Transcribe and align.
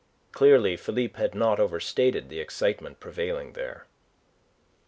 Clearly 0.31 0.77
Philippe 0.77 1.19
had 1.19 1.35
not 1.35 1.59
overstated 1.59 2.27
the 2.27 2.39
excitement 2.39 2.99
prevailing 2.99 3.53
there. 3.53 3.85